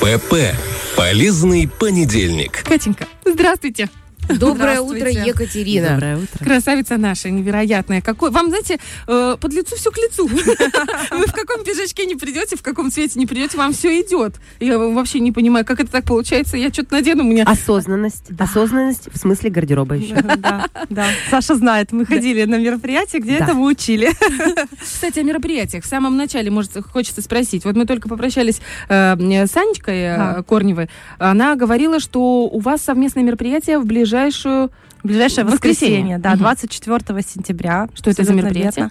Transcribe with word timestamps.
ПП. 0.00 0.56
Полезный 0.96 1.68
понедельник. 1.68 2.64
Катенька, 2.64 3.06
здравствуйте. 3.24 3.90
Доброе 4.38 4.80
утро. 4.80 5.08
Екатерина. 5.10 5.90
Доброе 5.90 6.16
утро. 6.18 6.44
Красавица 6.44 6.96
наша, 6.96 7.30
невероятная. 7.30 8.00
Какой... 8.00 8.30
Вам, 8.30 8.48
знаете, 8.48 8.78
э, 9.06 9.36
под 9.40 9.52
лицу 9.52 9.76
все 9.76 9.90
к 9.90 9.96
лицу. 9.96 10.26
Вы 11.10 11.26
в 11.26 11.32
каком 11.32 11.64
пиджачке 11.64 12.06
не 12.06 12.14
придете, 12.16 12.56
в 12.56 12.62
каком 12.62 12.90
цвете 12.90 13.18
не 13.18 13.26
придете, 13.26 13.56
вам 13.56 13.72
все 13.72 14.00
идет. 14.00 14.36
Я 14.60 14.78
вообще 14.78 15.20
не 15.20 15.32
понимаю, 15.32 15.64
как 15.64 15.80
это 15.80 15.90
так 15.90 16.04
получается. 16.04 16.56
Я 16.56 16.72
что-то 16.72 16.94
надену, 16.94 17.24
у 17.24 17.26
меня... 17.26 17.44
Осознанность. 17.44 18.30
Осознанность 18.38 19.08
в 19.12 19.18
смысле 19.18 19.50
гардероба 19.50 19.94
еще. 19.94 20.14
Да, 20.36 20.66
да. 20.88 21.06
Саша 21.30 21.56
знает, 21.56 21.92
мы 21.92 22.06
ходили 22.06 22.44
на 22.44 22.58
мероприятие, 22.58 23.22
где 23.22 23.38
Да. 23.38 23.44
это 23.44 23.54
мы 23.54 23.66
учили. 23.66 24.10
Кстати, 24.80 25.20
о 25.20 25.22
мероприятиях. 25.22 25.84
В 25.84 25.86
самом 25.86 26.16
начале, 26.16 26.50
может, 26.50 26.72
хочется 26.92 27.22
спросить. 27.22 27.64
Вот 27.64 27.76
мы 27.76 27.86
только 27.86 28.08
попрощались 28.08 28.60
э, 28.88 29.16
с 29.46 29.56
Анечкой 29.56 29.98
э, 30.00 30.16
Да. 30.16 30.42
Корневой. 30.42 30.88
Она 31.18 31.56
говорила, 31.56 32.00
что 32.00 32.44
у 32.44 32.60
вас 32.60 32.82
совместное 32.82 33.22
мероприятие 33.24 33.78
в 33.78 33.86
ближайшую... 34.20 34.70
Ближайшее 35.02 35.46
Воскресенье. 35.46 35.96
воскресенье, 36.00 36.18
да, 36.18 36.30
Мгм. 36.32 36.38
24 36.40 37.22
сентября. 37.22 37.88
Что 37.94 38.10
это 38.10 38.22
за 38.22 38.34
мероприятие? 38.34 38.90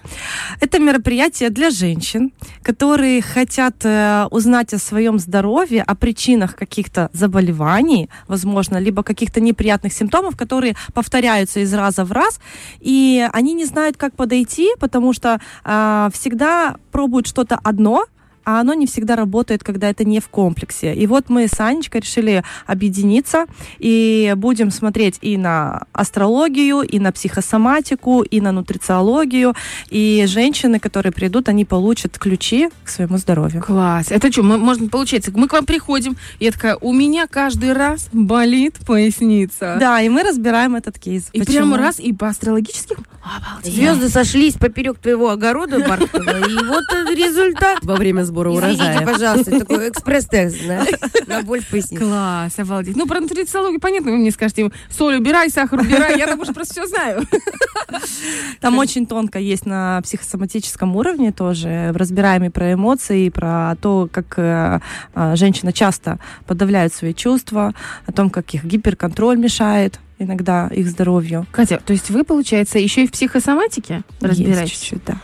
Это 0.60 0.78
мероприятие 0.80 1.50
для 1.50 1.70
женщин, 1.70 2.32
которые 2.64 3.22
хотят 3.22 3.76
э, 3.84 4.26
узнать 4.32 4.74
о 4.74 4.78
своем 4.78 5.20
здоровье, 5.20 5.84
о 5.84 5.94
причинах 5.94 6.56
каких-то 6.56 7.10
заболеваний, 7.12 8.10
возможно, 8.26 8.78
либо 8.78 9.04
каких-то 9.04 9.40
неприятных 9.40 9.92
симптомов, 9.92 10.36
которые 10.36 10.74
повторяются 10.94 11.60
из 11.60 11.72
раза 11.72 12.04
в 12.04 12.10
раз, 12.10 12.40
и 12.80 13.24
они 13.32 13.52
не 13.54 13.64
знают, 13.64 13.96
как 13.96 14.16
подойти, 14.16 14.68
потому 14.80 15.12
что 15.12 15.40
э, 15.64 16.08
всегда 16.12 16.74
пробуют 16.90 17.28
что-то 17.28 17.56
одно, 17.62 18.04
а 18.44 18.60
оно 18.60 18.74
не 18.74 18.86
всегда 18.86 19.16
работает, 19.16 19.62
когда 19.62 19.90
это 19.90 20.04
не 20.04 20.20
в 20.20 20.28
комплексе. 20.28 20.94
И 20.94 21.06
вот 21.06 21.28
мы 21.28 21.46
с 21.48 21.60
Анечкой 21.60 22.00
решили 22.00 22.42
объединиться 22.66 23.46
и 23.78 24.32
будем 24.36 24.70
смотреть 24.70 25.18
и 25.20 25.36
на 25.36 25.84
астрологию, 25.92 26.80
и 26.80 26.98
на 26.98 27.12
психосоматику, 27.12 28.22
и 28.22 28.40
на 28.40 28.52
нутрициологию. 28.52 29.54
И 29.90 30.24
женщины, 30.26 30.78
которые 30.78 31.12
придут, 31.12 31.48
они 31.48 31.64
получат 31.64 32.18
ключи 32.18 32.70
к 32.84 32.88
своему 32.88 33.18
здоровью. 33.18 33.62
Класс. 33.62 34.10
Это 34.10 34.32
что, 34.32 34.42
мы, 34.42 34.58
можно, 34.58 34.88
получается, 34.88 35.32
мы 35.34 35.48
к 35.48 35.52
вам 35.52 35.66
приходим, 35.66 36.16
и 36.38 36.46
я 36.46 36.52
такая, 36.52 36.76
у 36.76 36.92
меня 36.92 37.26
каждый 37.26 37.72
раз 37.72 38.08
болит 38.12 38.78
поясница. 38.86 39.76
Да, 39.78 40.00
и 40.00 40.08
мы 40.08 40.22
разбираем 40.22 40.76
этот 40.76 40.98
кейс. 40.98 41.28
И 41.32 41.40
Почему? 41.40 41.56
прямо 41.56 41.78
раз, 41.78 42.00
и 42.00 42.12
по 42.12 42.28
астрологическим... 42.28 42.96
Обалдеть. 43.22 43.74
Звезды 43.74 44.08
сошлись 44.08 44.54
поперек 44.54 44.98
твоего 44.98 45.28
огорода, 45.28 45.78
Маркова, 45.78 46.48
и 46.48 46.54
вот 46.64 46.84
результат. 47.14 47.80
Во 47.82 47.96
время 47.96 48.22
сбора 48.22 48.39
Извините, 48.48 48.82
урожая. 48.82 49.06
пожалуйста, 49.06 49.58
такой 49.58 49.88
экспресс-тест, 49.90 50.62
знаешь, 50.62 50.88
на 51.26 51.42
боль 51.42 51.60
в 51.62 51.68
пояснице. 51.68 52.04
Класс, 52.04 52.58
обалдеть. 52.58 52.96
Ну, 52.96 53.06
про 53.06 53.20
нутрициологию 53.20 53.80
понятно, 53.80 54.12
вы 54.12 54.18
мне 54.18 54.30
скажете, 54.30 54.70
соль 54.90 55.16
убирай, 55.16 55.50
сахар 55.50 55.80
убирай, 55.80 56.18
я 56.18 56.26
там 56.26 56.40
уже 56.40 56.52
просто 56.52 56.74
все 56.74 56.86
знаю. 56.86 57.22
Там 58.60 58.78
очень 58.78 59.06
тонко 59.06 59.38
есть 59.38 59.66
на 59.66 60.00
психосоматическом 60.02 60.94
уровне 60.96 61.32
тоже. 61.32 61.92
Разбираем 61.94 62.44
и 62.44 62.48
про 62.50 62.74
эмоции, 62.74 63.26
и 63.26 63.30
про 63.30 63.74
то, 63.80 64.08
как 64.10 64.34
э, 64.36 64.80
э, 65.14 65.36
женщина 65.36 65.72
часто 65.72 66.18
подавляет 66.46 66.92
свои 66.94 67.14
чувства, 67.14 67.74
о 68.06 68.12
том, 68.12 68.30
как 68.30 68.54
их 68.54 68.64
гиперконтроль 68.64 69.38
мешает 69.38 69.98
иногда 70.18 70.68
их 70.68 70.88
здоровью. 70.88 71.46
Катя, 71.50 71.80
то 71.84 71.92
есть 71.92 72.10
вы, 72.10 72.24
получается, 72.24 72.78
еще 72.78 73.04
и 73.04 73.06
в 73.06 73.12
психосоматике 73.12 74.02
Есть 74.20 74.22
разбираетесь? 74.22 74.72
чуть-чуть, 74.72 75.04
да. 75.06 75.16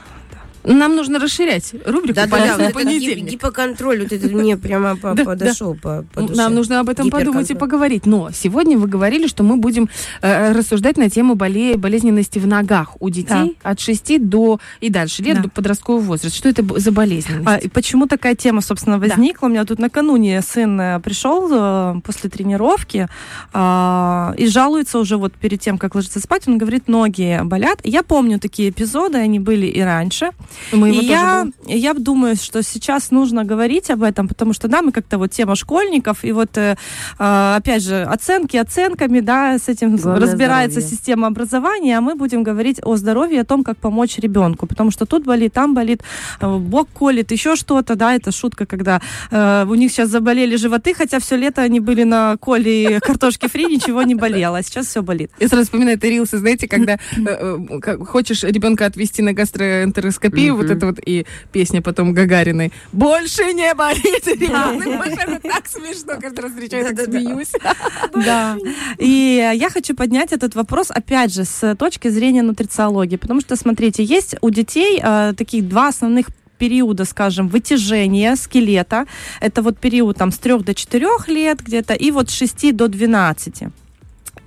Нам 0.67 0.97
нужно 0.97 1.19
расширять 1.19 1.73
рубрику 1.85 2.15
Да, 2.15 2.27
да, 2.27 2.31
«Полезный 2.31 2.51
вот 2.53 2.61
этот 2.61 2.77
гип- 2.77 2.85
понедельник». 2.85 3.31
гипоконтроль, 3.31 4.03
вот 4.03 4.13
это 4.13 4.29
мне 4.29 4.57
прямо 4.57 4.97
по- 4.97 5.15
Да, 5.15 5.25
подошел 5.25 5.75
по 5.75 6.05
по 6.13 6.23
душе. 6.23 6.35
Нам 6.35 6.55
нужно 6.55 6.81
об 6.81 6.89
этом 6.89 7.11
подумать 7.11 7.51
и 7.51 7.55
поговорить. 7.55 8.07
Но 8.07 8.31
сегодня 8.33 8.77
вы 8.79 8.89
говорили, 8.89 9.27
что 9.29 9.43
мы 9.43 9.57
будем 9.57 9.89
э, 10.23 10.53
рассуждать 10.53 10.97
на 10.97 11.09
тему 11.11 11.35
боле- 11.35 11.77
болезненности 11.77 12.39
в 12.39 12.47
ногах 12.47 12.97
у 13.01 13.09
детей 13.11 13.57
от 13.63 13.81
6 13.81 14.19
до 14.19 14.59
и 14.81 14.89
дальше 14.91 15.23
лет 15.23 15.37
Да. 15.37 15.43
до 15.45 15.49
подросткового 15.51 16.01
возраста. 16.03 16.37
Что 16.37 16.49
это 16.49 16.65
за 16.81 16.93
болезненность? 16.93 17.47
А, 17.47 17.57
и 17.57 17.69
почему 17.69 18.07
такая 18.07 18.35
тема, 18.35 18.61
собственно, 18.61 18.99
возникла? 18.99 19.47
У 19.47 19.49
меня 19.51 19.65
тут 19.65 19.79
накануне 19.79 20.43
сын 20.43 20.81
э, 20.81 21.01
пришел 21.01 21.49
э, 21.53 22.01
после 22.05 22.29
тренировки 22.31 23.09
а, 23.53 24.35
и 24.37 24.47
жалуется 24.47 24.99
уже 24.99 25.17
вот 25.17 25.33
перед 25.35 25.61
тем, 25.61 25.79
как 25.79 25.95
ложиться 25.95 26.21
спать, 26.21 26.47
он 26.49 26.59
говорит, 26.59 26.89
ноги 26.89 27.41
болят. 27.45 27.79
Я 27.85 28.03
помню 28.03 28.39
такие 28.39 28.71
эпизоды, 28.71 29.19
они 29.19 29.39
были 29.39 29.67
и 29.67 29.81
раньше. 29.81 30.31
Мы 30.73 30.91
и 30.91 31.05
я, 31.05 31.47
я 31.67 31.95
думаю, 31.95 32.37
что 32.37 32.63
сейчас 32.63 33.11
нужно 33.11 33.45
говорить 33.45 33.91
об 33.91 34.03
этом, 34.03 34.29
потому 34.29 34.53
что, 34.53 34.69
да, 34.69 34.83
мы 34.83 34.93
как-то 34.93 35.19
вот 35.19 35.31
тема 35.31 35.57
школьников, 35.57 36.25
и 36.25 36.33
вот, 36.33 36.57
э, 36.59 36.77
э, 37.19 37.55
опять 37.57 37.83
же, 37.83 38.03
оценки 38.03 38.57
оценками, 38.57 39.21
да, 39.21 39.59
с 39.59 39.69
этим 39.69 39.97
Главное 39.97 40.21
разбирается 40.21 40.81
здоровье. 40.81 40.97
система 40.97 41.27
образования, 41.29 41.99
а 41.99 42.01
мы 42.01 42.15
будем 42.15 42.43
говорить 42.43 42.79
о 42.83 42.97
здоровье, 42.97 43.41
о 43.41 43.45
том, 43.45 43.65
как 43.65 43.79
помочь 43.79 44.19
ребенку, 44.19 44.67
потому 44.67 44.91
что 44.91 45.07
тут 45.07 45.25
болит, 45.25 45.53
там 45.53 45.75
болит, 45.75 46.03
э, 46.41 46.57
бок 46.59 46.89
колет, 46.93 47.33
еще 47.33 47.57
что-то, 47.57 47.97
да, 47.97 48.15
это 48.15 48.33
шутка, 48.33 48.67
когда 48.67 49.01
э, 49.31 49.65
у 49.69 49.75
них 49.75 49.93
сейчас 49.93 50.11
заболели 50.11 50.57
животы, 50.57 50.95
хотя 50.95 51.19
все 51.19 51.37
лето 51.37 51.63
они 51.63 51.81
были 51.81 52.05
на 52.05 52.37
коле 52.39 52.97
и 52.97 52.99
картошке 53.01 53.49
фри, 53.49 53.67
ничего 53.67 54.03
не 54.03 54.15
болело, 54.15 54.59
а 54.59 54.63
сейчас 54.63 54.87
все 54.87 55.03
болит. 55.03 55.31
Я 55.41 55.49
сразу 55.49 55.65
вспоминаю 55.65 55.97
это 55.97 56.09
рилсы, 56.09 56.39
знаете, 56.39 56.69
когда 56.69 56.95
э, 56.95 56.99
э, 57.17 57.99
хочешь 58.05 58.45
ребенка 58.45 58.87
отвести 58.87 59.23
на 59.23 59.33
гастроэнтероскопию, 59.33 60.46
вот 60.51 60.71
это 60.71 60.87
вот 60.87 60.99
и 61.05 61.27
песня 61.53 61.83
потом 61.83 62.13
Гагариной 62.13 62.73
«Больше 62.93 63.53
не 63.53 63.75
болит 63.75 64.27
ребенок». 64.27 64.85
Боже, 64.85 65.17
это 65.21 65.41
так 65.41 65.67
смешно, 65.67 66.21
каждый 66.21 66.41
раз 66.41 66.53
встречаю, 66.53 66.95
так 66.95 67.07
смеюсь. 67.07 67.53
Да. 68.15 68.57
И 68.99 69.53
я 69.55 69.71
хочу 69.71 69.95
поднять 69.95 70.33
этот 70.33 70.55
вопрос, 70.55 70.91
опять 70.91 71.33
же, 71.33 71.45
с 71.45 71.75
точки 71.77 72.09
зрения 72.09 72.43
нутрициологии. 72.43 73.17
Потому 73.17 73.41
что, 73.41 73.57
смотрите, 73.57 74.03
есть 74.03 74.37
у 74.41 74.51
детей 74.51 75.01
э, 75.03 75.35
таких 75.37 75.69
два 75.69 75.89
основных 75.89 76.29
периода, 76.59 77.05
скажем, 77.05 77.49
вытяжения 77.49 78.37
скелета. 78.37 79.07
Это 79.41 79.63
вот 79.63 79.79
период 79.79 80.17
там 80.17 80.33
с 80.33 80.39
3 80.39 80.59
до 80.59 80.75
4 80.75 81.07
лет 81.29 81.61
где-то, 81.61 81.95
и 81.95 82.11
вот 82.11 82.31
с 82.31 82.35
6 82.35 82.75
до 82.75 82.89
12. 82.89 83.65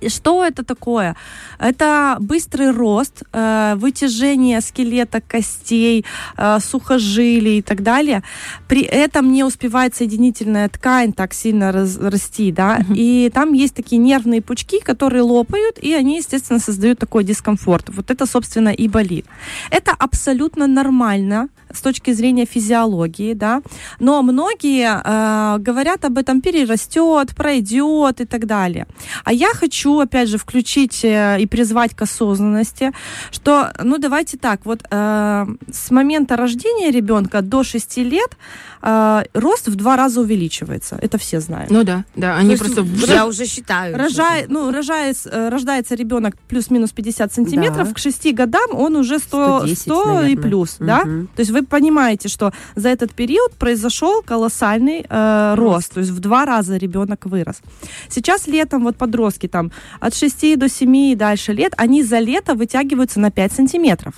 Что 0.08 0.44
это 0.44 0.64
такое? 0.64 1.16
Это 1.58 2.16
быстрый 2.20 2.70
рост, 2.70 3.22
э, 3.32 3.74
вытяжение 3.76 4.60
скелета, 4.60 5.20
костей, 5.20 6.04
э, 6.36 6.58
сухожилий 6.60 7.58
и 7.58 7.62
так 7.62 7.82
далее. 7.82 8.22
При 8.68 8.82
этом 8.82 9.32
не 9.32 9.44
успевает 9.44 9.94
соединительная 9.94 10.68
ткань 10.68 11.12
так 11.12 11.34
сильно 11.34 11.72
раз- 11.72 11.98
расти, 11.98 12.52
да, 12.52 12.80
и 12.94 13.30
там 13.32 13.52
есть 13.52 13.74
такие 13.74 13.98
нервные 13.98 14.42
пучки, 14.42 14.80
которые 14.80 15.22
лопают, 15.22 15.78
и 15.78 15.94
они, 15.94 16.18
естественно, 16.18 16.60
создают 16.60 16.98
такой 16.98 17.24
дискомфорт. 17.24 17.88
Вот 17.88 18.10
это, 18.10 18.26
собственно, 18.26 18.70
и 18.70 18.88
болит. 18.88 19.26
Это 19.70 19.92
абсолютно 19.92 20.66
нормально 20.66 21.48
с 21.72 21.80
точки 21.80 22.12
зрения 22.12 22.44
физиологии, 22.46 23.34
да, 23.34 23.62
но 23.98 24.22
многие 24.22 24.88
э, 24.88 25.58
говорят 25.58 26.04
об 26.04 26.18
этом 26.18 26.40
перерастет, 26.40 27.34
пройдет 27.34 28.20
и 28.20 28.24
так 28.24 28.46
далее. 28.46 28.86
А 29.24 29.32
я 29.32 29.48
хочу, 29.54 30.00
опять 30.00 30.28
же, 30.28 30.38
включить 30.38 31.04
э, 31.04 31.38
и 31.40 31.46
призвать 31.46 31.94
к 31.94 32.02
осознанности, 32.02 32.92
что, 33.30 33.72
ну, 33.82 33.98
давайте 33.98 34.36
так, 34.38 34.64
вот 34.64 34.82
э, 34.90 35.46
с 35.72 35.90
момента 35.90 36.36
рождения 36.36 36.90
ребенка 36.90 37.42
до 37.42 37.62
6 37.62 37.96
лет 37.98 38.36
э, 38.82 39.22
рост 39.34 39.68
в 39.68 39.74
два 39.76 39.96
раза 39.96 40.20
увеличивается. 40.20 40.98
Это 41.00 41.18
все 41.18 41.40
знают. 41.40 41.70
Ну 41.70 41.84
да, 41.84 42.04
да, 42.16 42.36
они 42.36 42.56
То 42.56 42.64
есть 42.64 42.74
просто... 42.74 43.12
Я 43.12 43.26
уже 43.26 43.46
считаю. 43.46 43.96
Рожай, 43.96 44.46
ну, 44.48 44.70
рожаясь, 44.70 45.26
э, 45.26 45.48
рождается 45.48 45.94
ребенок 45.94 46.36
плюс-минус 46.48 46.90
50 46.90 47.32
сантиметров, 47.32 47.88
Да. 47.88 47.94
к 47.94 47.98
6 47.98 48.34
годам 48.34 48.70
он 48.74 48.96
уже 48.96 49.18
100, 49.18 49.58
110, 49.60 49.78
100 49.78 50.22
и 50.22 50.36
плюс, 50.36 50.76
да? 50.78 51.04
Мгм. 51.04 51.28
То 51.34 51.40
есть 51.40 51.50
вы 51.50 51.59
понимаете, 51.68 52.28
что 52.28 52.52
за 52.76 52.88
этот 52.88 53.14
период 53.14 53.52
произошел 53.54 54.22
колоссальный 54.22 55.04
э, 55.08 55.54
рост, 55.56 55.94
то 55.94 56.00
есть 56.00 56.12
в 56.12 56.20
два 56.20 56.44
раза 56.44 56.76
ребенок 56.76 57.26
вырос. 57.26 57.60
Сейчас 58.08 58.46
летом 58.46 58.84
вот 58.84 58.96
подростки 58.96 59.48
там 59.48 59.72
от 60.00 60.14
6 60.14 60.58
до 60.58 60.68
7 60.68 60.96
и 60.96 61.14
дальше 61.14 61.52
лет, 61.52 61.72
они 61.76 62.02
за 62.02 62.18
лето 62.18 62.54
вытягиваются 62.54 63.20
на 63.20 63.30
5 63.30 63.52
сантиметров. 63.52 64.14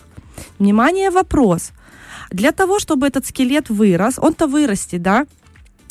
Внимание, 0.58 1.10
вопрос. 1.10 1.72
Для 2.30 2.52
того, 2.52 2.78
чтобы 2.78 3.06
этот 3.06 3.26
скелет 3.26 3.68
вырос, 3.70 4.18
он-то 4.18 4.46
вырастет, 4.46 5.02
да? 5.02 5.26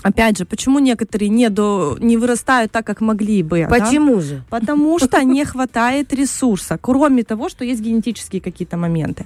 Опять 0.03 0.37
же, 0.37 0.45
почему 0.45 0.79
некоторые 0.79 1.29
не, 1.29 1.49
до, 1.49 1.97
не 1.99 2.17
вырастают 2.17 2.71
так, 2.71 2.85
как 2.85 3.01
могли 3.01 3.43
бы? 3.43 3.67
да? 3.69 3.79
Почему 3.79 4.21
же? 4.21 4.43
Потому 4.49 4.99
что 4.99 5.23
не 5.23 5.45
хватает 5.45 6.13
ресурса, 6.13 6.77
кроме 6.81 7.23
того, 7.23 7.49
что 7.49 7.65
есть 7.65 7.81
генетические 7.81 8.41
какие-то 8.41 8.77
моменты. 8.77 9.25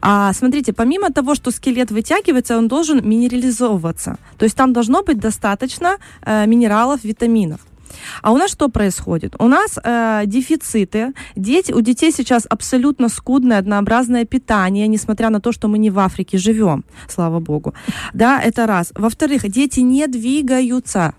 А, 0.00 0.32
смотрите, 0.32 0.72
помимо 0.72 1.10
того, 1.10 1.34
что 1.34 1.50
скелет 1.50 1.90
вытягивается, 1.90 2.56
он 2.58 2.68
должен 2.68 3.06
минерализовываться. 3.08 4.16
То 4.38 4.44
есть 4.44 4.56
там 4.56 4.72
должно 4.72 5.02
быть 5.02 5.18
достаточно 5.18 5.96
э, 6.22 6.46
минералов, 6.46 7.04
витаминов. 7.04 7.60
А 8.22 8.32
у 8.32 8.36
нас 8.36 8.50
что 8.50 8.68
происходит? 8.68 9.34
У 9.38 9.48
нас 9.48 9.78
э, 9.82 10.22
дефициты. 10.26 11.12
Дети, 11.36 11.72
у 11.72 11.80
детей 11.80 12.12
сейчас 12.12 12.46
абсолютно 12.48 13.08
скудное, 13.08 13.58
однообразное 13.58 14.24
питание, 14.24 14.88
несмотря 14.88 15.30
на 15.30 15.40
то, 15.40 15.52
что 15.52 15.68
мы 15.68 15.78
не 15.78 15.90
в 15.90 15.98
Африке 15.98 16.38
живем, 16.38 16.84
слава 17.08 17.40
богу. 17.40 17.74
Да, 18.12 18.40
это 18.40 18.66
раз. 18.66 18.92
Во-вторых, 18.94 19.48
дети 19.48 19.80
не 19.80 20.06
двигаются. 20.06 21.14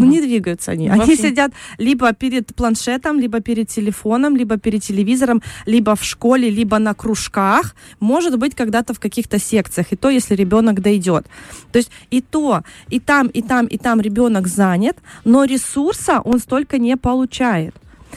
Ну, 0.00 0.06
не 0.06 0.20
двигаются 0.20 0.72
они. 0.72 0.88
Они 0.88 1.00
Вообще. 1.00 1.16
сидят 1.16 1.52
либо 1.78 2.12
перед 2.12 2.54
планшетом, 2.54 3.20
либо 3.20 3.40
перед 3.40 3.68
телефоном, 3.68 4.36
либо 4.36 4.56
перед 4.56 4.82
телевизором, 4.82 5.42
либо 5.66 5.94
в 5.94 6.04
школе, 6.04 6.50
либо 6.50 6.78
на 6.78 6.94
кружках. 6.94 7.74
Может 8.00 8.38
быть, 8.38 8.54
когда-то 8.54 8.94
в 8.94 9.00
каких-то 9.00 9.38
секциях. 9.38 9.92
И 9.92 9.96
то, 9.96 10.10
если 10.10 10.34
ребенок 10.36 10.80
дойдет. 10.80 11.26
То 11.72 11.78
есть 11.78 11.90
и 12.10 12.20
то, 12.20 12.62
и 12.90 13.00
там, 13.00 13.26
и 13.28 13.42
там, 13.42 13.66
и 13.66 13.78
там 13.78 14.00
ребенок 14.00 14.46
занят, 14.46 14.96
но 15.24 15.44
ресурса 15.44 16.20
он 16.24 16.38
столько 16.38 16.78
не 16.78 16.96
получает. 16.96 17.74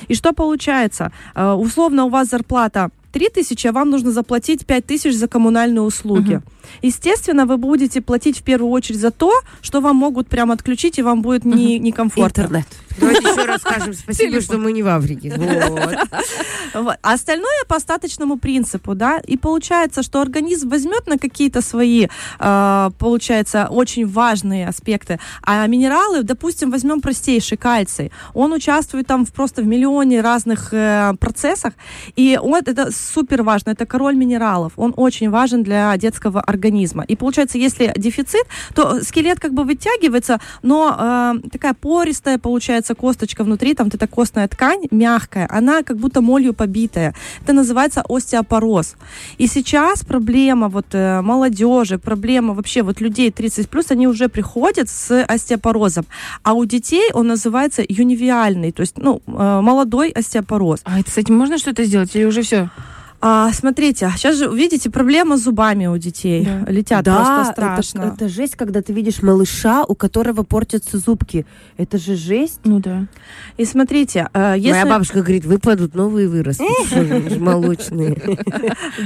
И 0.09 0.15
что 0.15 0.33
получается? 0.33 1.12
Э, 1.35 1.53
Условно 1.53 2.06
у 2.06 2.09
вас 2.09 2.29
зарплата 2.29 2.89
3 3.12 3.30
тысячи, 3.30 3.68
а 3.68 3.71
вам 3.71 3.89
нужно 3.89 4.12
заплатить 4.12 4.65
5 4.65 4.86
тысяч 4.86 5.15
за 5.15 5.27
коммунальные 5.27 5.81
услуги. 5.81 6.36
Мгм. 6.36 6.44
Естественно, 6.81 7.45
вы 7.45 7.57
будете 7.57 8.01
платить 8.01 8.39
в 8.39 8.44
первую 8.44 8.71
очередь 8.71 9.00
за 9.00 9.12
то, 9.12 9.31
что 9.62 9.81
вам 9.81 9.95
могут 9.95 10.27
прям 10.27 10.51
отключить, 10.51 11.00
и 11.00 11.01
вам 11.01 11.21
будет 11.21 11.45
не, 11.45 11.80
некомфортно. 11.80 12.42
Интернет. 12.42 12.68
Давайте 13.00 13.30
еще 13.30 13.45
раз 13.45 13.62
скажем 13.62 13.94
спасибо, 13.94 14.42
что 14.42 14.57
мы 14.57 14.71
не 14.71 14.83
в 14.83 14.88
Африке. 14.88 15.33
Вот. 15.68 15.98
Вот. 16.74 16.98
А 17.01 17.13
остальное 17.13 17.63
по 17.68 17.75
остаточному 17.75 18.38
принципу, 18.38 18.95
да, 18.95 19.19
и 19.19 19.38
получается, 19.38 20.03
что 20.03 20.21
организм 20.21 20.69
возьмет 20.69 21.07
на 21.07 21.18
какие-то 21.18 21.62
свои, 21.62 22.07
э, 22.39 22.89
получается, 22.98 23.68
очень 23.69 24.06
важные 24.06 24.68
аспекты, 24.68 25.19
а 25.42 25.65
минералы, 25.68 26.24
допустим, 26.24 26.71
возьмем 26.71 27.01
простейший 27.01 27.57
кальций, 27.57 28.12
он 28.33 28.53
участвует 28.53 29.07
там 29.07 29.25
в, 29.25 29.31
просто 29.31 29.62
в 29.62 29.65
миллионе 29.65 30.21
разных 30.21 30.74
э, 30.74 31.13
процессах, 31.19 31.74
и 32.15 32.39
он, 32.42 32.62
это 32.65 32.92
супер 32.99 33.44
важно, 33.44 33.71
это 33.71 33.85
король 33.85 34.15
минералов, 34.15 34.73
он 34.77 34.94
очень 34.97 35.29
важен 35.29 35.63
для 35.63 35.95
детского 35.97 36.41
организма. 36.41 37.03
И 37.03 37.15
получается, 37.15 37.57
если 37.57 37.94
дефицит, 37.95 38.45
то 38.73 39.03
скелет 39.03 39.39
как 39.39 39.53
бы 39.53 39.63
вытягивается, 39.63 40.39
но 40.63 40.95
э, 41.44 41.49
такая 41.49 41.73
пористая 41.73 42.38
получается 42.38 42.95
косточка 42.95 43.44
внутри, 43.44 43.73
там 43.73 43.88
вот 43.88 43.95
эта 43.95 44.07
костная 44.07 44.47
ткань 44.47 44.88
мягкая, 44.91 45.47
она 45.49 45.83
как 45.83 45.97
будто 45.97 46.21
молью 46.21 46.53
побитая. 46.53 47.13
Это 47.44 47.53
называется 47.53 48.03
остеопороз. 48.07 48.95
И 49.38 49.47
сейчас 49.47 50.03
проблема 50.03 50.69
вот 50.69 50.88
э, 50.93 51.21
молодежи, 51.21 51.97
проблема 51.97 52.53
вообще 52.53 52.81
вот 52.81 53.01
людей 53.01 53.31
30 53.31 53.69
плюс, 53.69 53.91
они 53.91 54.07
уже 54.07 54.29
приходят 54.29 54.89
с 54.89 55.23
остеопорозом. 55.23 56.05
А 56.43 56.53
у 56.53 56.65
детей 56.65 57.11
он 57.13 57.27
называется 57.27 57.83
юнивиальный, 57.88 58.71
то 58.71 58.81
есть 58.81 58.97
ну, 58.97 59.21
э, 59.27 59.61
молодой 59.61 60.09
остеопороз. 60.09 60.81
А 60.83 61.00
это 61.00 61.11
этим 61.17 61.38
можно 61.38 61.57
что-то 61.57 61.83
сделать 61.83 62.15
или 62.15 62.25
уже 62.25 62.41
все? 62.41 62.69
А, 63.19 63.51
смотрите, 63.51 64.11
сейчас 64.15 64.37
же, 64.37 64.47
видите, 64.47 64.91
проблема 64.91 65.37
с 65.37 65.43
зубами 65.43 65.87
у 65.87 65.97
детей. 65.97 66.45
Да. 66.45 66.71
Летят 66.71 67.03
Да, 67.03 67.15
просто 67.15 67.41
это, 67.41 67.51
страшно. 67.51 68.13
это 68.13 68.29
жесть, 68.29 68.55
когда 68.55 68.81
ты 68.81 68.93
видишь 68.93 69.23
малыша, 69.23 69.83
у 69.83 69.95
которого 69.95 70.43
портятся 70.43 70.99
зубки. 70.99 71.45
Это 71.77 71.97
же 71.97 72.15
жесть. 72.15 72.59
Ну 72.63 72.79
да. 72.79 73.07
И 73.57 73.65
смотрите, 73.65 74.29
э, 74.33 74.55
если... 74.57 74.71
Моя 74.71 74.85
бабушка 74.85 75.21
говорит, 75.21 75.45
выпадут, 75.45 75.95
новые 75.95 76.29
вырастут. 76.29 76.67
Молочные. 77.39 78.17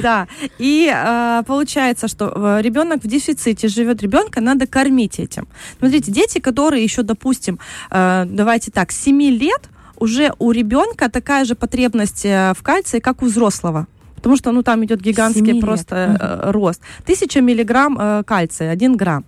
Да, 0.02 0.28
и 0.58 0.92
э, 0.94 1.44
получается, 1.46 2.08
что 2.08 2.60
ребенок 2.60 3.04
в 3.04 3.08
дефиците 3.08 3.68
живет, 3.68 4.02
ребенка 4.02 4.42
надо 4.42 4.68
кормить 4.68 5.20
этим. 5.20 5.48
Смотрите, 5.80 6.12
дети, 6.12 6.40
которые 6.40 6.84
еще, 6.84 7.04
допустим, 7.04 7.60
э, 7.90 8.26
давайте 8.28 8.72
так, 8.72 8.92
7 8.92 9.22
лет, 9.22 9.70
уже 9.98 10.34
у 10.40 10.52
ребенка 10.52 11.10
такая 11.10 11.46
же 11.46 11.56
потребность 11.56 12.26
э, 12.26 12.54
в 12.58 12.64
кальции, 12.64 13.00
как 13.00 13.22
у 13.22 13.26
взрослого. 13.26 13.88
Потому 14.22 14.38
что, 14.38 14.52
ну, 14.52 14.64
там 14.64 14.86
идет 14.86 15.02
гигантский 15.02 15.60
просто 15.60 15.96
э, 15.96 16.52
рост. 16.52 16.82
Тысяча 17.06 17.42
миллиграмм 17.42 17.98
э, 18.00 18.24
кальция, 18.24 18.72
один 18.72 18.96
грамм. 18.96 19.26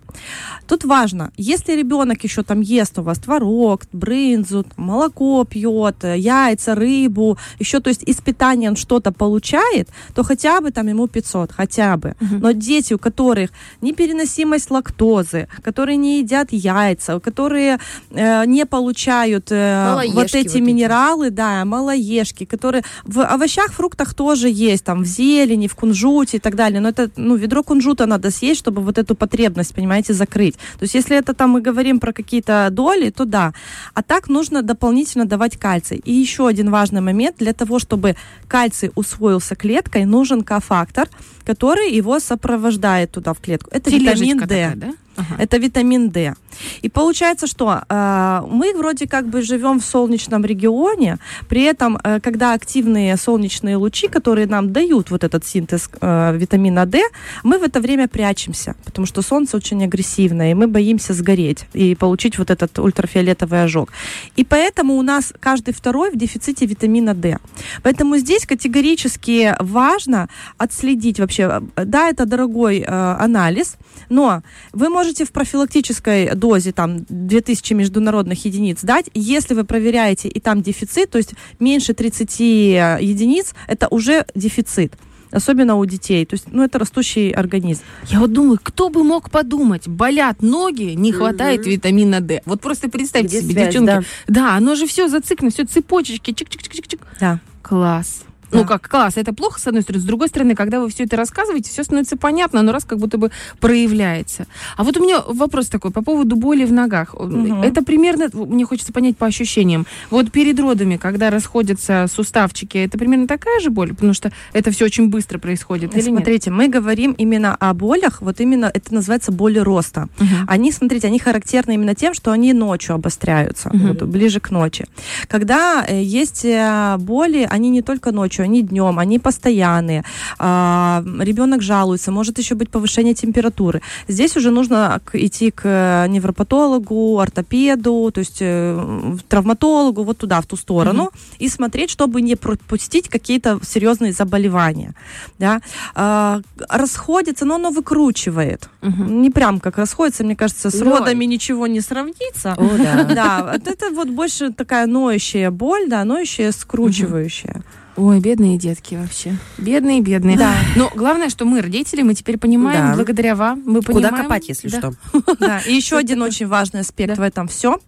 Тут 0.66 0.84
важно, 0.84 1.30
если 1.36 1.72
ребенок 1.72 2.24
еще 2.24 2.42
там 2.42 2.60
ест 2.60 2.98
у 2.98 3.02
вас 3.02 3.18
творог, 3.18 3.82
брынзу, 3.92 4.64
молоко 4.76 5.44
пьет, 5.44 6.04
э, 6.04 6.18
яйца, 6.18 6.74
рыбу, 6.74 7.38
еще, 7.58 7.80
то 7.80 7.88
есть 7.88 8.02
из 8.08 8.16
питания 8.20 8.68
он 8.68 8.76
что-то 8.76 9.12
получает, 9.12 9.88
то 10.14 10.22
хотя 10.22 10.60
бы 10.60 10.70
там 10.70 10.88
ему 10.88 11.06
500, 11.08 11.52
хотя 11.52 11.96
бы. 11.96 12.14
Но 12.20 12.52
дети, 12.52 12.94
у 12.94 12.98
которых 12.98 13.50
непереносимость 13.80 14.70
лактозы, 14.70 15.48
которые 15.62 15.96
не 15.96 16.20
едят 16.20 16.52
яйца, 16.52 17.20
которые 17.20 17.78
э, 18.10 18.46
не 18.46 18.66
получают 18.66 19.50
э, 19.50 19.94
вот 19.94 20.14
вот 20.14 20.34
эти 20.34 20.56
эти. 20.56 20.58
минералы, 20.58 21.30
да, 21.30 21.64
малоежки, 21.64 22.44
которые 22.44 22.84
в 23.04 23.22
овощах, 23.24 23.72
фруктах 23.72 24.14
тоже 24.14 24.48
есть, 24.48 24.83
там 24.84 25.02
в 25.02 25.06
зелени, 25.06 25.66
в 25.66 25.74
кунжуте 25.74 26.36
и 26.36 26.40
так 26.40 26.54
далее. 26.54 26.80
Но 26.80 26.88
это, 26.90 27.10
ну, 27.16 27.36
ведро 27.36 27.62
кунжута 27.62 28.06
надо 28.06 28.30
съесть, 28.30 28.60
чтобы 28.60 28.82
вот 28.82 28.98
эту 28.98 29.14
потребность, 29.14 29.74
понимаете, 29.74 30.12
закрыть. 30.12 30.54
То 30.78 30.82
есть 30.82 30.94
если 30.94 31.16
это 31.16 31.34
там 31.34 31.50
мы 31.50 31.60
говорим 31.60 32.00
про 32.00 32.12
какие-то 32.12 32.68
доли, 32.70 33.10
то 33.10 33.24
да. 33.24 33.52
А 33.94 34.02
так 34.02 34.28
нужно 34.28 34.62
дополнительно 34.62 35.24
давать 35.24 35.56
кальций. 35.56 36.00
И 36.04 36.12
еще 36.12 36.46
один 36.46 36.70
важный 36.70 37.00
момент, 37.00 37.36
для 37.38 37.52
того, 37.52 37.78
чтобы 37.78 38.16
кальций 38.48 38.90
усвоился 38.94 39.56
клеткой, 39.56 40.04
нужен 40.04 40.42
кофактор, 40.42 41.08
который 41.44 41.90
его 41.90 42.20
сопровождает 42.20 43.12
туда 43.12 43.32
в 43.32 43.40
клетку. 43.40 43.70
Это 43.72 43.90
витамин 43.90 44.16
Тележечка 44.16 44.46
D. 44.46 44.48
такая, 44.48 44.76
да? 44.76 44.94
Ага. 45.16 45.36
Это 45.38 45.58
витамин 45.58 46.10
D. 46.10 46.34
И 46.82 46.88
получается, 46.88 47.46
что 47.46 47.82
э, 47.88 48.42
мы 48.48 48.74
вроде 48.76 49.06
как 49.06 49.26
бы 49.26 49.42
живем 49.42 49.80
в 49.80 49.84
солнечном 49.84 50.44
регионе, 50.44 51.18
при 51.48 51.62
этом, 51.62 51.98
э, 52.02 52.20
когда 52.20 52.52
активные 52.52 53.16
солнечные 53.16 53.76
лучи, 53.76 54.08
которые 54.08 54.46
нам 54.46 54.72
дают 54.72 55.10
вот 55.10 55.24
этот 55.24 55.44
синтез 55.44 55.90
э, 56.00 56.36
витамина 56.36 56.86
D, 56.86 57.02
мы 57.42 57.58
в 57.58 57.62
это 57.62 57.80
время 57.80 58.08
прячемся, 58.08 58.74
потому 58.84 59.06
что 59.06 59.22
солнце 59.22 59.56
очень 59.56 59.84
агрессивное, 59.84 60.50
и 60.50 60.54
мы 60.54 60.66
боимся 60.66 61.14
сгореть 61.14 61.66
и 61.74 61.94
получить 61.94 62.38
вот 62.38 62.50
этот 62.50 62.78
ультрафиолетовый 62.78 63.64
ожог. 63.64 63.92
И 64.36 64.44
поэтому 64.44 64.94
у 64.94 65.02
нас 65.02 65.32
каждый 65.40 65.74
второй 65.74 66.10
в 66.10 66.16
дефиците 66.16 66.66
витамина 66.66 67.14
D. 67.14 67.38
Поэтому 67.82 68.16
здесь 68.18 68.46
категорически 68.46 69.54
важно 69.60 70.28
отследить 70.58 71.20
вообще, 71.20 71.62
э, 71.76 71.84
да, 71.84 72.08
это 72.08 72.26
дорогой 72.26 72.80
э, 72.80 72.86
анализ, 72.86 73.76
но 74.08 74.42
вы 74.72 74.88
можете 74.88 75.24
в 75.24 75.32
профилактической 75.32 76.34
дозе 76.34 76.72
там 76.72 77.04
2000 77.08 77.74
международных 77.74 78.44
единиц 78.44 78.80
дать. 78.82 79.06
Если 79.14 79.54
вы 79.54 79.64
проверяете 79.64 80.28
и 80.28 80.40
там 80.40 80.62
дефицит, 80.62 81.10
то 81.10 81.18
есть 81.18 81.34
меньше 81.58 81.94
30 81.94 82.40
единиц, 82.40 83.54
это 83.66 83.88
уже 83.88 84.26
дефицит. 84.34 84.94
Особенно 85.34 85.74
у 85.74 85.84
детей. 85.84 86.24
То 86.26 86.34
есть, 86.34 86.44
ну, 86.52 86.62
это 86.62 86.78
растущий 86.78 87.30
организм. 87.30 87.82
Я 88.06 88.20
вот 88.20 88.32
думаю, 88.32 88.60
кто 88.62 88.88
бы 88.88 89.02
мог 89.02 89.30
подумать, 89.30 89.88
болят 89.88 90.42
ноги, 90.42 90.94
не 90.94 91.10
хватает 91.10 91.66
витамина 91.66 92.20
D. 92.20 92.42
Вот 92.46 92.60
просто 92.60 92.88
представьте 92.88 93.38
Где 93.38 93.40
себе, 93.40 93.52
связь, 93.54 93.74
девчонки. 93.74 94.06
Да. 94.28 94.56
оно 94.56 94.76
же 94.76 94.86
все 94.86 95.08
зациклено, 95.08 95.50
все 95.50 95.64
цепочечки, 95.64 96.30
чик-чик-чик-чик. 96.30 97.00
Да. 97.18 97.40
Класс. 97.62 98.22
Ну 98.54 98.64
как, 98.64 98.88
класс, 98.88 99.14
это 99.16 99.32
плохо, 99.32 99.60
с 99.60 99.66
одной 99.66 99.82
стороны. 99.82 100.02
С 100.02 100.06
другой 100.06 100.28
стороны, 100.28 100.54
когда 100.54 100.80
вы 100.80 100.88
все 100.88 101.04
это 101.04 101.16
рассказываете, 101.16 101.70
все 101.70 101.82
становится 101.84 102.16
понятно, 102.16 102.60
оно 102.60 102.72
раз 102.72 102.84
как 102.84 102.98
будто 102.98 103.18
бы 103.18 103.30
проявляется. 103.60 104.46
А 104.76 104.84
вот 104.84 104.96
у 104.96 105.02
меня 105.02 105.20
вопрос 105.26 105.68
такой 105.68 105.90
по 105.90 106.02
поводу 106.02 106.36
боли 106.36 106.64
в 106.64 106.72
ногах. 106.72 107.14
Мгм. 107.14 107.62
Это 107.62 107.82
примерно, 107.82 108.28
мне 108.32 108.64
хочется 108.64 108.92
понять 108.92 109.16
по 109.16 109.26
ощущениям. 109.26 109.86
Вот 110.10 110.30
перед 110.30 110.58
родами, 110.60 110.96
когда 110.96 111.30
расходятся 111.30 112.06
суставчики, 112.12 112.78
это 112.78 112.98
примерно 112.98 113.26
такая 113.26 113.60
же 113.60 113.70
боль? 113.70 113.94
Потому 113.94 114.14
что 114.14 114.32
это 114.52 114.70
все 114.70 114.84
очень 114.84 115.08
быстро 115.08 115.38
происходит, 115.38 115.92
или 115.94 116.00
нет? 116.02 116.08
Смотрите, 116.10 116.50
мы 116.50 116.68
говорим 116.68 117.12
именно 117.12 117.54
о 117.54 117.74
болях, 117.74 118.22
вот 118.22 118.40
именно 118.40 118.70
это 118.72 118.94
называется 118.94 119.32
боли 119.32 119.58
роста. 119.58 120.08
Мгм. 120.18 120.44
Они, 120.46 120.72
смотрите, 120.72 121.08
они 121.08 121.18
характерны 121.18 121.74
именно 121.74 121.94
тем, 121.94 122.14
что 122.14 122.30
они 122.30 122.52
ночью 122.52 122.94
обостряются, 122.94 123.70
Мгм. 123.72 123.88
вот, 123.88 124.02
ближе 124.02 124.40
к 124.40 124.50
ночи. 124.50 124.86
Когда 125.28 125.84
э, 125.86 126.02
есть 126.02 126.44
э, 126.44 126.96
боли, 126.98 127.46
они 127.50 127.70
не 127.70 127.82
только 127.82 128.12
ночью, 128.12 128.43
они 128.44 128.62
днем, 128.62 128.98
они 128.98 129.18
постоянные. 129.18 130.04
А, 130.38 131.02
ребенок 131.20 131.62
жалуется, 131.62 132.12
может 132.12 132.38
еще 132.38 132.54
быть 132.54 132.70
повышение 132.70 133.14
температуры. 133.14 133.80
Здесь 134.08 134.36
уже 134.36 134.50
нужно 134.50 135.00
идти 135.12 135.50
к 135.50 135.62
э, 135.64 136.06
невропатологу, 136.08 137.18
ортопеду, 137.18 138.10
то 138.12 138.20
есть 138.20 138.38
э, 138.40 139.16
травматологу, 139.28 140.04
вот 140.04 140.18
туда, 140.18 140.40
в 140.40 140.46
ту 140.46 140.56
сторону, 140.56 141.10
и 141.38 141.48
смотреть, 141.48 141.90
чтобы 141.90 142.22
не 142.22 142.36
пропустить 142.36 143.08
какие-то 143.08 143.58
серьезные 143.62 144.12
заболевания. 144.12 144.94
Да? 145.38 145.60
А, 145.94 146.40
расходится, 146.68 147.44
но 147.44 147.54
оно 147.54 147.70
выкручивает. 147.70 148.68
Мгм. 148.82 149.22
Не 149.22 149.30
прям 149.30 149.60
как 149.60 149.78
расходится, 149.78 150.24
мне 150.24 150.36
кажется, 150.36 150.70
с 150.70 150.80
родами 150.80 151.24
ничего 151.24 151.66
не 151.66 151.80
сравнится. 151.80 152.54
О, 152.56 152.68
да. 153.14 153.54
Это 153.64 153.90
вот 153.90 154.08
больше 154.08 154.52
такая 154.52 154.86
ноющая 154.86 155.50
боль, 155.50 155.88
да, 155.88 156.04
ноющая, 156.04 156.52
скручивающая. 156.52 157.63
Ой, 157.96 158.18
бедные 158.18 158.58
детки 158.58 158.96
вообще. 158.96 159.36
Бедные, 159.56 160.00
бедные. 160.00 160.36
Да. 160.36 160.52
Но 160.74 160.90
главное, 160.94 161.28
что 161.28 161.44
мы, 161.44 161.60
родители, 161.62 162.02
мы 162.02 162.14
теперь 162.14 162.38
понимаем, 162.38 162.88
Да. 162.88 162.94
благодаря 162.94 163.36
вам, 163.36 163.62
мы 163.64 163.82
Куда 163.82 164.08
понимаем... 164.08 164.24
копать, 164.24 164.48
если 164.48 164.68
Да. 164.68 164.78
что? 164.78 164.94
Да, 165.38 165.60
и 165.60 165.72
еще 165.72 165.96
один 165.96 166.22
очень 166.22 166.48
важный 166.48 166.80
аспект 166.80 167.14
Да. 167.14 167.20
в 167.20 167.24
этом 167.24 167.46
всем. 167.46 167.78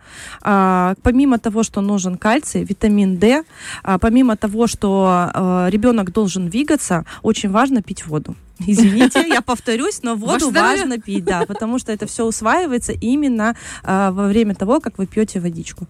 помимо 0.40 1.38
того, 1.38 1.62
что 1.64 1.80
нужен 1.80 2.16
кальций, 2.16 2.64
витамин 2.64 3.16
D, 3.16 3.42
а, 3.82 3.98
помимо 3.98 4.36
того, 4.36 4.66
что 4.66 5.30
а, 5.34 5.68
ребенок 5.70 6.12
должен 6.12 6.48
двигаться, 6.48 7.04
очень 7.22 7.50
важно 7.50 7.82
пить 7.82 8.06
воду. 8.06 8.36
Извините, 8.66 9.25
я 9.26 9.42
повторюсь, 9.42 10.00
но 10.02 10.14
воду 10.14 10.50
важно 10.50 10.98
пить, 10.98 11.25
да, 11.25 11.44
потому 11.48 11.78
что 11.78 11.92
это 11.92 12.06
все 12.06 12.25
усваивается 12.25 12.92
именно 12.92 13.56
а, 13.82 14.12
во 14.12 14.28
время 14.28 14.54
того, 14.54 14.80
как 14.80 14.98
вы 14.98 15.06
пьете 15.06 15.40
водичку. 15.40 15.86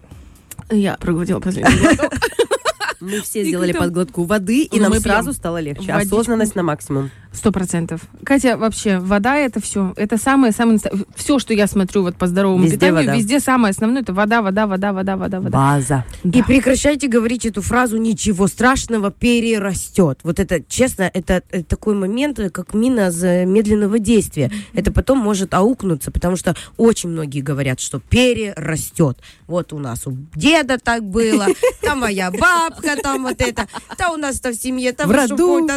Я 0.71 0.97
проглотила 0.97 1.39
последний 1.39 1.79
глоток. 1.79 2.13
Мы 2.99 3.21
все 3.21 3.43
сделали 3.43 3.71
подглотку 3.73 4.23
воды, 4.23 4.63
и 4.63 4.79
нам 4.79 4.93
сразу 4.99 5.33
стало 5.33 5.59
легче. 5.59 5.91
Осознанность 5.91 6.55
на 6.55 6.63
максимум. 6.63 7.11
Сто 7.31 7.51
процентов. 7.51 8.01
Катя, 8.23 8.57
вообще, 8.57 8.99
вода 8.99 9.35
это 9.35 9.61
все. 9.61 9.93
Это 9.95 10.17
самое, 10.17 10.51
самое... 10.53 10.79
Все, 11.15 11.39
что 11.39 11.53
я 11.53 11.67
смотрю 11.67 12.03
вот 12.03 12.15
по 12.15 12.27
здоровому 12.27 12.63
Везде 12.63 12.77
питанию, 12.77 12.95
вода. 12.95 13.15
везде 13.15 13.39
самое 13.39 13.71
основное, 13.71 14.01
это 14.01 14.13
вода, 14.13 14.41
вода, 14.41 14.65
вода, 14.65 14.93
вода, 14.93 15.17
вода, 15.17 15.39
вода. 15.39 15.57
База. 15.57 16.05
И 16.23 16.41
прекращайте 16.41 17.07
говорить 17.07 17.45
эту 17.45 17.61
фразу 17.61 17.97
«ничего 17.97 18.47
страшного 18.47 19.11
перерастет». 19.11 20.19
Вот 20.23 20.39
это, 20.39 20.63
честно, 20.67 21.09
это, 21.13 21.43
э, 21.51 21.63
такой 21.63 21.95
момент, 21.95 22.39
э, 22.39 22.49
как 22.49 22.73
мина 22.73 23.11
замедленного 23.11 23.99
действия. 23.99 24.51
Это 24.73 24.91
потом 24.91 25.19
может 25.19 25.53
аукнуться, 25.53 26.11
потому 26.11 26.37
что 26.37 26.55
очень 26.77 27.09
многие 27.09 27.41
говорят, 27.41 27.79
что 27.79 27.99
перерастет. 27.99 29.19
Вот 29.47 29.73
у 29.73 29.79
нас 29.79 30.07
у 30.07 30.17
деда 30.35 30.77
так 30.77 31.03
было, 31.03 31.47
там 31.81 31.99
моя 31.99 32.31
бабка, 32.31 32.95
там 33.01 33.23
вот 33.23 33.41
это, 33.41 33.67
да 33.97 34.11
у 34.11 34.17
нас-то 34.17 34.51
в 34.51 34.55
семье, 34.55 34.93
там 34.93 35.07
В 35.09 35.11
роду. 35.11 35.67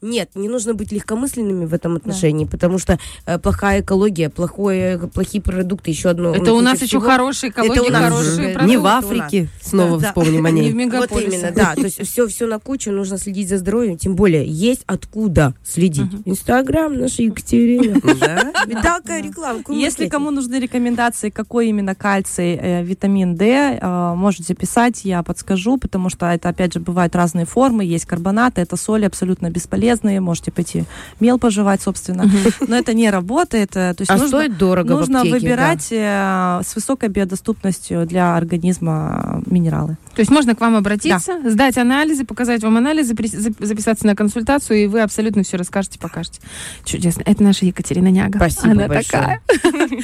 Нет, 0.00 0.30
не 0.34 0.48
нужно 0.48 0.65
быть 0.74 0.92
легкомысленными 0.92 1.64
в 1.66 1.74
этом 1.74 1.96
отношении, 1.96 2.44
потому 2.44 2.78
что 2.78 2.98
э, 3.26 3.38
плохая 3.38 3.80
экология, 3.80 4.28
плохое, 4.30 4.98
плохие 4.98 5.42
продукты, 5.42 5.90
еще 5.90 6.10
одно. 6.10 6.34
Это 6.34 6.52
у 6.54 6.60
нас 6.60 6.78
еще 6.78 6.86
всего. 6.98 7.02
хорошая 7.02 7.50
экология, 7.50 7.80
у 7.80 7.90
нас 7.90 8.02
хорошие 8.12 8.48
продукты. 8.54 8.66
Не 8.68 8.76
в. 8.76 8.86
Африке. 8.86 9.48
Снова 9.60 10.00
Да. 10.00 10.08
вспомним 10.08 10.46
о 10.46 10.50
Не 10.56 10.60
в 10.60 10.64
ней. 10.64 10.72
Вот 10.72 10.78
мегаполисе. 10.78 11.36
именно, 11.38 11.50
да. 11.52 11.74
То 11.74 11.82
есть 11.82 12.06
все, 12.06 12.26
все 12.28 12.46
на 12.46 12.58
кучу, 12.58 12.90
нужно 12.92 13.18
следить 13.18 13.48
за 13.48 13.58
здоровьем. 13.58 13.98
Тем 13.98 14.14
более, 14.16 14.46
есть 14.46 14.82
откуда 14.86 15.54
следить. 15.64 16.10
Инстаграм 16.24 16.94
наша 16.98 17.22
Екатерина. 17.22 18.00
Да? 18.20 18.52
Видалка 18.66 19.20
реклама. 19.20 19.60
Если 19.68 20.08
кому 20.08 20.30
нужны 20.30 20.56
рекомендации, 20.56 21.30
какой 21.30 21.68
именно 21.68 21.94
кальций, 21.94 22.58
э, 22.60 22.82
витамин 22.82 23.34
D, 23.36 23.78
э, 23.80 24.14
можете 24.14 24.54
писать, 24.54 25.04
я 25.04 25.22
подскажу, 25.22 25.76
потому 25.76 26.08
что 26.08 26.26
это, 26.26 26.48
опять 26.48 26.72
же, 26.74 26.80
бывают 26.80 27.14
разные 27.14 27.44
формы, 27.44 27.84
есть 27.84 28.06
карбонаты, 28.06 28.60
это 28.62 28.76
соли 28.76 29.04
абсолютно 29.04 29.50
бесполезные, 29.50 30.20
можете 30.20 30.50
пойти 30.56 30.84
мел 31.20 31.38
пожевать, 31.38 31.82
собственно, 31.82 32.28
но 32.66 32.76
это 32.76 32.94
не 32.94 33.10
работает, 33.10 33.70
то 33.70 33.94
есть 33.98 34.10
А 34.10 34.14
нужно, 34.14 34.28
стоит 34.28 34.58
дорого 34.58 34.92
в 34.94 35.00
нужно 35.00 35.20
аптеке, 35.20 35.38
выбирать 35.38 35.88
э, 35.90 36.60
с 36.64 36.74
высокой 36.74 37.08
биодоступностью 37.08 38.06
для 38.06 38.36
организма 38.36 39.42
э, 39.46 39.50
минералы. 39.50 39.96
То 40.14 40.20
есть 40.20 40.30
можно 40.30 40.54
к 40.54 40.60
вам 40.60 40.74
обратиться, 40.74 41.38
сдать 41.44 41.76
анализы, 41.78 42.24
показать 42.24 42.62
вам 42.62 42.76
анализы, 42.76 43.14
записаться 43.14 44.06
на 44.06 44.16
консультацию, 44.16 44.84
и 44.84 44.86
вы 44.86 45.02
абсолютно 45.02 45.42
все 45.42 45.56
расскажете, 45.56 45.98
покажете. 45.98 46.40
Чудесно. 46.84 47.22
Это 47.26 47.42
наша 47.42 47.66
Екатерина 47.66 48.08
Няга. 48.08 48.38
Спасибо 48.38 48.70
Она 48.72 48.88
большое. 48.88 49.04
такая. 49.04 49.42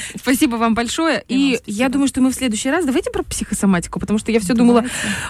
Спасибо 0.16 0.56
вам 0.56 0.74
большое. 0.74 1.24
И 1.28 1.58
я 1.66 1.88
думаю, 1.88 2.08
что 2.08 2.20
мы 2.20 2.30
в 2.30 2.34
следующий 2.34 2.70
раз... 2.70 2.84
Давайте 2.84 3.10
про 3.10 3.22
психосоматику, 3.22 3.98
потому 3.98 4.18
что 4.18 4.30
я 4.32 4.40
все 4.40 4.54
думала, 4.54 4.84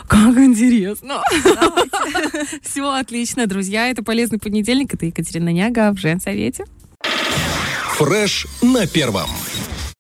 как 0.08 0.36
интересно. 0.38 1.20
Все 2.62 2.90
отлично, 2.90 3.46
друзья. 3.46 3.88
Это 3.88 4.02
полезный 4.02 4.38
понедельник. 4.38 4.94
Это 4.94 5.06
Екатерина 5.12 5.52
Няга 5.52 5.92
в 5.92 5.98
Женсовете. 5.98 6.64
Фреш 7.96 8.46
на 8.62 8.86
первом. 8.86 9.28